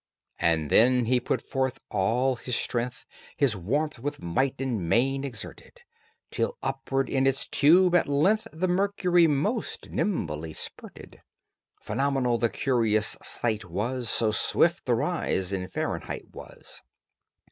[0.39, 3.05] And then he put forth all his strength,
[3.37, 5.81] His warmth with might and main exerted,
[6.31, 11.21] Till upward in its tube at length The mercury most nimbly spurted.
[11.79, 16.81] Phenomenal the curious sight was, So swift the rise in Fahrenheit was.